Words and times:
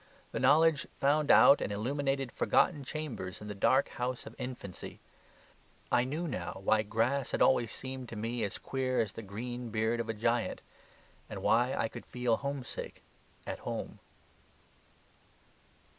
The 0.31 0.39
knowledge 0.39 0.87
found 0.99 1.29
out 1.29 1.61
and 1.61 1.71
illuminated 1.71 2.31
forgotten 2.31 2.83
chambers 2.83 3.39
in 3.39 3.47
the 3.47 3.53
dark 3.53 3.87
house 3.89 4.25
of 4.25 4.33
infancy. 4.39 4.99
I 5.91 6.05
knew 6.05 6.27
now 6.27 6.59
why 6.63 6.81
grass 6.81 7.33
had 7.33 7.41
always 7.43 7.71
seemed 7.71 8.09
to 8.09 8.15
me 8.15 8.43
as 8.43 8.57
queer 8.57 8.99
as 8.99 9.11
the 9.13 9.21
green 9.21 9.69
beard 9.69 9.99
of 9.99 10.09
a 10.09 10.15
giant, 10.15 10.61
and 11.29 11.43
why 11.43 11.75
I 11.75 11.87
could 11.87 12.07
feel 12.07 12.37
homesick 12.37 13.03
at 13.45 13.59
home. 13.59 13.99